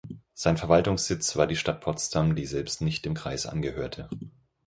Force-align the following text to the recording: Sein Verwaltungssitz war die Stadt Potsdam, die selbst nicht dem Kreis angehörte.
Sein 0.33 0.57
Verwaltungssitz 0.57 1.35
war 1.35 1.45
die 1.45 1.55
Stadt 1.55 1.79
Potsdam, 1.81 2.35
die 2.35 2.47
selbst 2.47 2.81
nicht 2.81 3.05
dem 3.05 3.13
Kreis 3.13 3.45
angehörte. 3.45 4.09